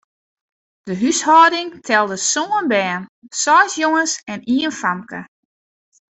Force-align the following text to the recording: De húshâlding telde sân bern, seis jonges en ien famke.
De 0.87 0.93
húshâlding 1.01 1.69
telde 1.87 2.17
sân 2.31 2.51
bern, 2.71 3.01
seis 3.43 3.71
jonges 3.81 4.13
en 4.33 4.39
ien 4.55 4.73
famke. 4.81 5.19